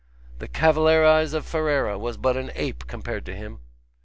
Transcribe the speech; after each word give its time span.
The 0.39 0.47
cavallerize 0.47 1.35
of 1.35 1.45
Ferrara 1.45 1.95
was 1.95 2.17
but 2.17 2.35
as 2.35 2.45
an 2.47 2.51
ape 2.55 2.87
compared 2.87 3.23
to 3.27 3.35
him. 3.35 3.59